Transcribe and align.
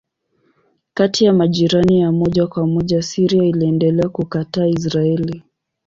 Kati 0.93 1.25
ya 1.25 1.33
majirani 1.33 1.99
ya 1.99 2.11
moja 2.11 2.47
kwa 2.47 2.67
moja 2.67 3.01
Syria 3.01 3.43
iliendelea 3.43 4.09
kukataa 4.09 4.65
Israeli. 4.67 5.43